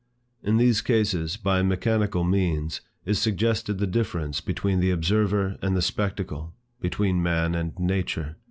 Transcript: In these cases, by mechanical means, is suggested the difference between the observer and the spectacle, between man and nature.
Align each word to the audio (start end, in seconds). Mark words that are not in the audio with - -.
In 0.41 0.57
these 0.57 0.81
cases, 0.81 1.37
by 1.37 1.61
mechanical 1.61 2.23
means, 2.23 2.81
is 3.05 3.19
suggested 3.21 3.77
the 3.77 3.85
difference 3.85 4.41
between 4.41 4.79
the 4.79 4.89
observer 4.89 5.59
and 5.61 5.75
the 5.77 5.81
spectacle, 5.83 6.55
between 6.79 7.21
man 7.21 7.53
and 7.53 7.77
nature. 7.77 8.35